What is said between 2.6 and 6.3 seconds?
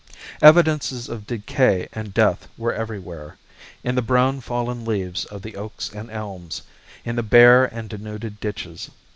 everywhere in the brown fallen leaves of the oaks and